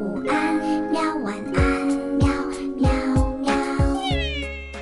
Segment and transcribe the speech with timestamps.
[0.00, 0.56] 午安，
[0.90, 1.86] 喵晚安，
[2.16, 2.26] 喵
[2.78, 2.90] 喵
[3.36, 3.52] 喵。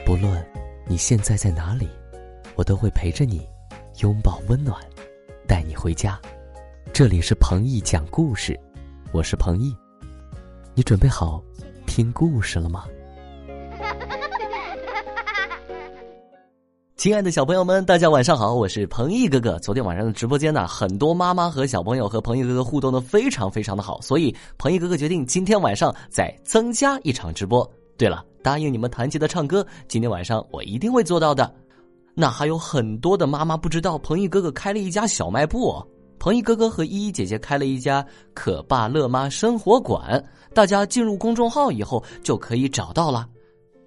[0.07, 0.47] 不论
[0.87, 1.89] 你现在在哪里，
[2.55, 3.45] 我都会陪着你，
[4.01, 4.81] 拥抱温暖，
[5.45, 6.17] 带你回家。
[6.93, 8.57] 这里是彭毅讲故事，
[9.11, 9.77] 我是彭毅。
[10.73, 11.43] 你准备好
[11.85, 12.85] 听故事了吗？
[16.99, 19.57] 亲爱的小朋友们，大家晚上好，我是彭毅哥哥。
[19.61, 27.65] 昨天晚上的直播间呢，很多妈妈和小朋友和彭毅哥哥互动的非常非常的好，所以彭毅哥哥决定今天晚上再增加一场直播。
[27.97, 31.49] 对了，答应你们弹吉的唱歌，今天晚上我一定会做到的。
[32.15, 35.81] 那还有很多的妈妈不知道，彭毅哥哥开了一家小卖部，
[36.19, 38.05] 彭毅哥哥和依依姐姐开了一家
[38.35, 40.21] 可爸乐妈生活馆，
[40.53, 43.29] 大家进入公众号以后就可以找到了。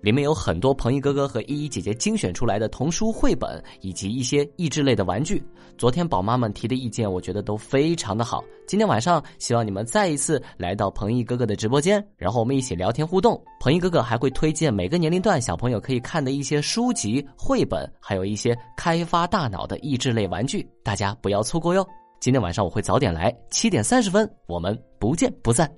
[0.02, 5.42] 里面有很多彭毅哥哥和依依姐姐精选出来的童书绘本，以及一些益智类的玩具。
[5.78, 8.44] 昨天宝妈们提的意见，我觉得都非常的好。
[8.68, 13.42] 今天晚上希望你们再一次来到彭毅哥哥的直播间，然后我们一起聊天互动。
[13.59, 21.88] 彭毅哥哥还会推荐每个年龄段小朋友可以看的一些书籍、绘本，还有一些开发大脑的益智类玩具，大家不要错过哟。
[22.20, 25.72] 今天晚上我会早点来，七点三十分，我们不见不散。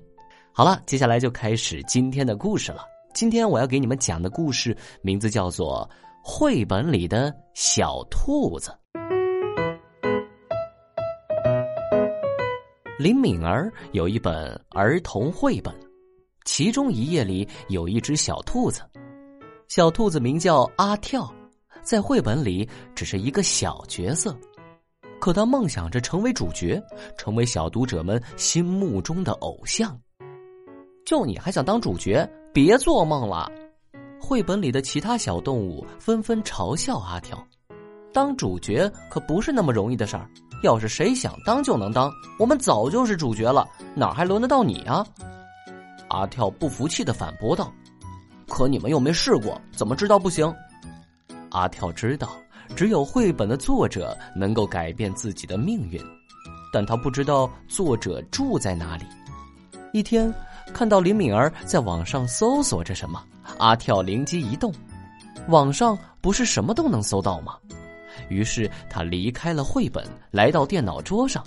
[0.52, 2.93] 好了，接下来就开始今天的故事了。
[3.14, 5.88] 今天我要给你们讲的故事名字叫做
[6.20, 8.76] 《绘本里的小兔子》。
[12.98, 15.72] 林敏儿有一本儿童绘本，
[16.44, 18.82] 其中一页里有一只小兔子，
[19.68, 21.32] 小兔子名叫阿跳，
[21.82, 24.36] 在绘本里只是一个小角色，
[25.20, 26.82] 可他梦想着成为主角，
[27.16, 29.96] 成为小读者们心目中的偶像。
[31.06, 32.28] 就你还想当主角？
[32.54, 33.50] 别做梦了！
[34.20, 37.44] 绘本里的其他小动物纷纷嘲笑阿跳，
[38.12, 40.30] 当主角可不是那么容易的事儿。
[40.62, 45.04] 要是谁想当就能当，我们早就是主角了，哪还轮得到你啊？
[46.06, 47.72] 阿跳不服气的反驳道
[48.46, 50.54] ：“可你们又没试过，怎么知道不行？”
[51.50, 52.28] 阿跳知道，
[52.76, 56.00] 只有绘本的作者能够改变自己的命运，
[56.72, 59.04] 但他不知道作者住在哪里。
[59.92, 60.32] 一天。
[60.72, 63.22] 看到林敏儿在网上搜索着什么，
[63.58, 64.72] 阿跳灵机一动，
[65.48, 67.56] 网上不是什么都能搜到吗？
[68.28, 71.44] 于是他离开了绘本，来到电脑桌上。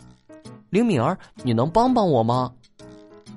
[0.70, 2.52] 林敏儿，你能帮帮我吗？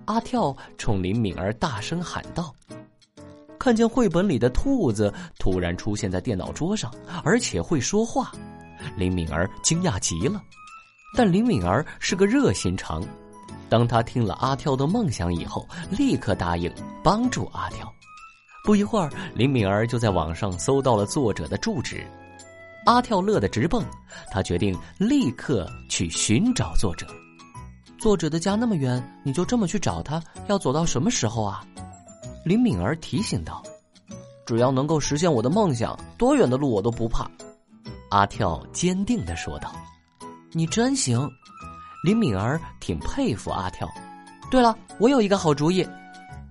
[0.05, 2.55] 阿跳冲林敏儿大声喊道。
[3.59, 6.93] 看见绘本里的兔子突然出现在电脑桌上，
[7.23, 8.33] 而且会说话，
[8.97, 10.41] 林敏儿惊讶极了。
[11.17, 13.03] 但林敏儿是个热心肠。
[13.69, 16.73] 当他听了阿跳的梦想以后，立刻答应
[17.03, 17.93] 帮助阿跳。
[18.65, 22.07] 不一会儿，林敏儿就在网上搜到了作者的住址。
[22.87, 23.85] 阿跳乐得直蹦，
[24.31, 27.07] 他决定立刻去寻找作者。
[27.99, 31.65] 作者的家那么远，你就这么去找他，要走到什么时候啊？
[32.45, 33.63] 林敏儿提醒道
[34.47, 37.31] ：“只要能够实现我的梦想，多远的路我都不怕。”
[38.11, 39.71] 阿跳坚定的说道
[40.53, 41.21] ：“你真行。”
[42.03, 43.89] 林敏儿挺佩服阿跳。
[44.51, 45.87] 对了，我有一个好主意。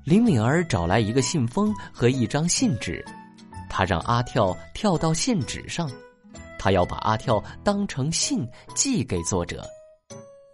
[0.05, 3.03] 林敏儿找来一个信封和一张信纸，
[3.69, 5.89] 他让阿跳跳到信纸上，
[6.57, 9.63] 他要把阿跳当成信寄给作者。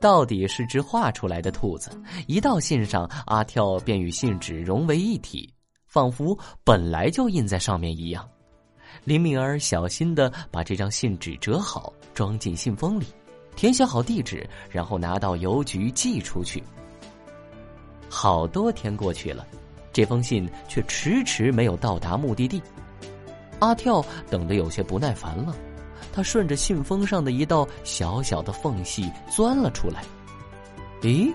[0.01, 1.89] 到底是只画出来的兔子，
[2.27, 5.51] 一到信上，阿跳便与信纸融为一体，
[5.87, 8.27] 仿佛本来就印在上面一样。
[9.03, 13.05] 林敏儿小心的把这张信纸折好，装进信封里。
[13.55, 16.63] 填写好地址，然后拿到邮局寄出去。
[18.09, 19.45] 好多天过去了，
[19.91, 22.61] 这封信却迟迟没有到达目的地。
[23.59, 25.55] 阿跳等得有些不耐烦了，
[26.13, 30.03] 他顺着信封上的一道小小的缝隙钻了出来。
[31.01, 31.33] 咦，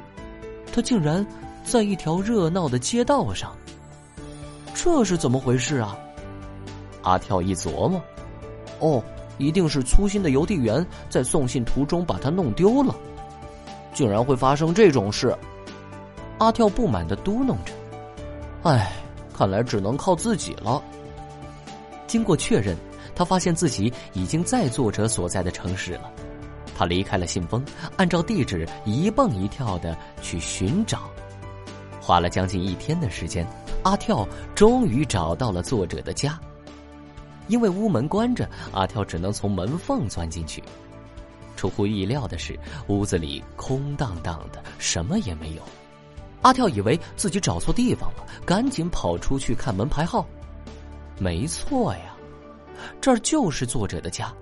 [0.73, 1.27] 他竟然
[1.65, 3.57] 在一条热闹的街道上。
[4.75, 5.99] 这是怎么回事啊？
[7.03, 8.01] 阿跳一琢磨，
[8.79, 9.03] 哦。
[9.41, 12.95] 一定是粗心的邮递员在送信途中把它弄丢了，
[13.95, 15.37] 竟然会发生这种事。
[16.39, 17.73] 阿跳不满的嘟囔着
[18.63, 18.93] ：“唉，
[19.37, 20.83] 看来只能靠自己了。”
[22.07, 22.77] 经过确认，
[23.15, 26.11] 他发现自己已经在作者所在的城市了。
[26.77, 27.63] 他离开了信封，
[27.97, 31.11] 按照地址一蹦一跳的去寻找，
[32.01, 33.47] 花了将近一天的时间，
[33.83, 36.41] 阿跳终于找到了作者的家。
[37.51, 40.63] 因为屋门关着，阿跳只能从门缝钻进去。
[41.57, 45.63] 出乎意料的是，屋子里空荡荡的，什么也没有。
[46.43, 50.25] 阿跳以为自己找错地方了，赶紧跑出去看门牌号。
[51.19, 52.17] 没错呀，
[53.01, 54.33] 这儿就是作者的家。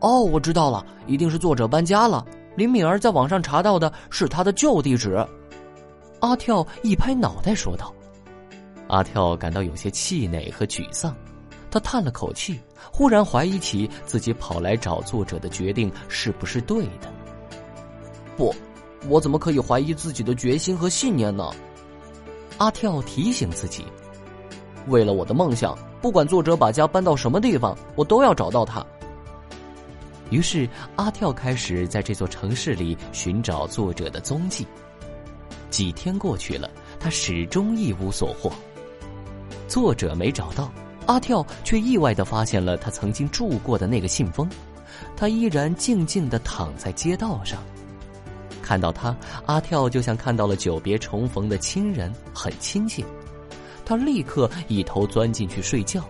[0.00, 2.26] 哦，我知道了，一定是作者搬家了。
[2.56, 5.24] 林敏儿在网上查到的是他的旧地址。
[6.20, 7.94] 阿跳一拍脑袋说道。
[8.88, 11.16] 阿跳感到有些气馁和沮丧，
[11.74, 12.60] 他叹了口气，
[12.92, 17.12] 忽然怀疑起自己跑来找作者的决定是不是对的。
[18.36, 18.54] 不，
[19.08, 21.50] 我怎么可以怀疑自己的决心和信念呢？
[22.58, 23.84] 阿跳提醒自己，
[24.86, 28.86] 为了我的梦想，不管作者把家搬到什么地方，我都要找到他。
[30.30, 34.64] 于是，阿跳开始在这座城市里寻找作者的踪迹。
[35.70, 38.52] 几天过去了，他始终一无所获。
[39.66, 40.70] 作者没找到，
[41.06, 44.48] 阿跳却意外的发现了他曾经住过的那个信封，
[45.16, 47.62] 他依然静静的躺在街道上。
[48.62, 49.14] 看到他，
[49.44, 53.04] 阿跳就像看到了久别重逢的亲人，很亲切。
[53.84, 56.02] 他立刻一头钻进去睡觉。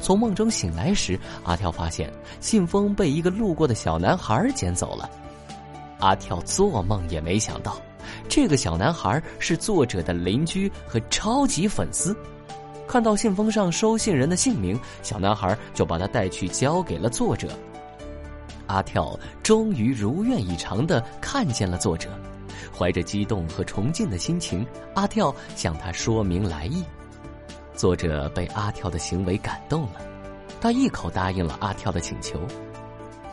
[0.00, 5.08] 从梦中醒来时，阿跳发现信封被一个路过的小男孩捡走了。
[6.00, 7.80] 阿跳做梦也没想到，
[8.28, 12.16] 这个小男孩是作者的邻居和超级粉丝。
[12.92, 17.48] 看到信封上收信人的姓名，小男孩就把他带去交给了作者。
[18.66, 22.10] 阿跳终于如愿以偿的看见了作者，
[22.70, 26.84] 怀着激动和崇敬的心情，阿跳向他说明来意。
[27.74, 29.94] 作者被阿跳的行为感动了，
[30.60, 32.38] 他一口答应了阿跳的请求。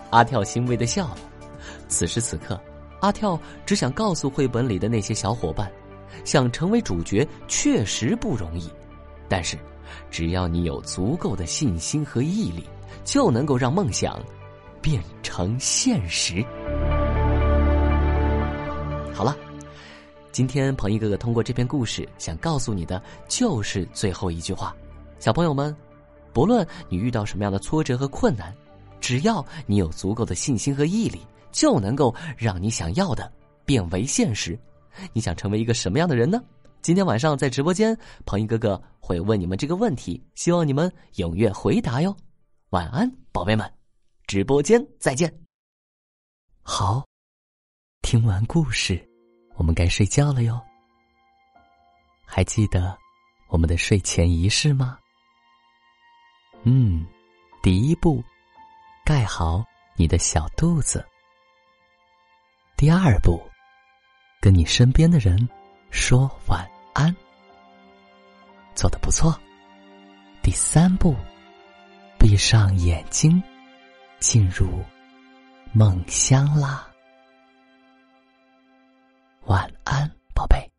[0.10, 1.18] 阿跳欣慰的笑了。
[1.90, 2.58] 此时此刻，
[3.02, 5.70] 阿跳只想告诉绘本里的那些小伙伴：
[6.24, 8.72] 想成为主角确实不容易，
[9.30, 9.58] 但是
[10.10, 12.66] 只要你有足够的信心和毅力，
[13.06, 14.20] 就能够让梦想
[14.82, 16.44] 变成现实。
[19.14, 19.38] 好了。
[20.32, 24.74] 今天彭一哥哥通过这篇故事想告诉你的就是最后一句话，
[25.18, 25.76] 小朋友们，
[26.32, 28.56] 不论你遇到什么样的挫折和困难，
[29.02, 31.20] 只要你有足够的信心和毅力，
[31.52, 33.30] 就能够让你想要的
[33.66, 34.58] 变为现实。
[35.14, 36.40] 你想成为一个什么样的人呢？
[36.82, 42.16] 今天晚上在直播间，彭一哥哥会问你们这个问题，希望你们踊跃回答哟。
[42.70, 43.70] 晚安，宝贝们，
[44.28, 45.32] 直播间再见。
[46.62, 47.06] 好，
[48.02, 49.06] 听完故事。
[49.56, 50.60] 我们该睡觉了哟。
[52.26, 52.98] 还记得
[53.50, 54.98] 我们的睡前仪式吗？
[56.64, 57.06] 嗯，
[57.62, 58.24] 第一步，
[59.04, 59.66] 盖好
[59.98, 61.06] 你的小肚子。
[62.78, 63.42] 第二步，
[64.40, 65.50] 跟你身边的人
[65.90, 67.16] 说晚安。
[68.76, 69.38] 做的不错。
[70.42, 71.16] 第三步，
[72.18, 73.42] 闭上眼睛，
[74.20, 74.84] 进入
[75.74, 76.88] 梦乡啦。
[79.46, 80.72] 晚安，宝贝，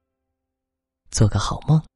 [1.11, 1.90] 做个好梦。